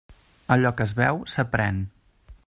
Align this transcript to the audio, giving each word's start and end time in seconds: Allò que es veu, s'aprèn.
Allò 0.55 0.71
que 0.79 0.87
es 0.91 0.95
veu, 1.01 1.21
s'aprèn. 1.33 1.77